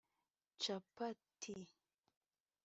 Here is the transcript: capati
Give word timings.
capati 0.61 1.29